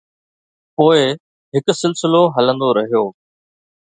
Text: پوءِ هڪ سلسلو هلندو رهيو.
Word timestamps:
پوءِ 0.75 0.99
هڪ 1.53 1.65
سلسلو 1.81 2.21
هلندو 2.35 2.69
رهيو. 2.77 3.05